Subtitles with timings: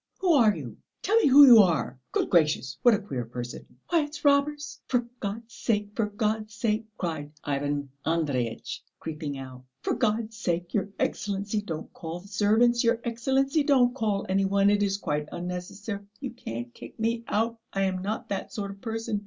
[0.17, 0.77] Who are you?
[1.03, 1.99] Tell me who you are!
[2.11, 6.85] Good gracious, what a queer person!" "Why, it's robbers!..." "For God's sake, for God's sake,"
[6.97, 12.83] cried Ivan Andreyitch creeping out, "for God's sake, your Excellency, don't call the servants!
[12.83, 14.71] Your Excellency, don't call any one.
[14.71, 16.07] It is quite unnecessary.
[16.19, 17.59] You can't kick me out!...
[17.71, 19.19] I am not that sort of person.